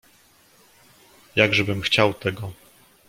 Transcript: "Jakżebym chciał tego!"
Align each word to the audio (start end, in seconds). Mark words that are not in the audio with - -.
"Jakżebym 1.35 1.81
chciał 1.81 2.13
tego!" 2.13 2.53